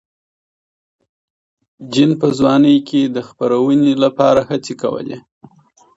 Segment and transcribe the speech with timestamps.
[1.91, 5.17] جین په ځوانۍ کې د خپرونې لپاره هڅې کولې.